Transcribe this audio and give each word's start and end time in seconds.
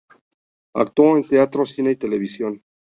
Actuó 0.73 1.15
en 1.15 1.21
teatro, 1.21 1.63
cine 1.63 1.91
y 1.91 1.95
televisión. 1.95 2.63